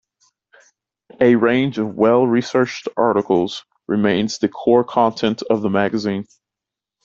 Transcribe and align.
A 1.19 1.35
range 1.35 1.77
of 1.77 1.93
well-researched 1.93 2.87
articles 2.97 3.65
remains 3.85 4.39
the 4.39 4.49
core 4.49 4.83
content 4.83 5.43
of 5.47 5.61
the 5.61 5.69
magazine. 5.69 6.25